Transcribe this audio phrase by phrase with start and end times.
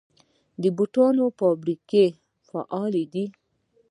[0.61, 2.05] د بوټانو فابریکې
[2.47, 3.25] فعالې دي؟